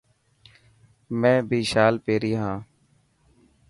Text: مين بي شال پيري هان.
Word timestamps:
مين 1.19 1.37
بي 1.49 1.59
شال 1.71 1.93
پيري 2.05 2.33
هان. 2.41 2.57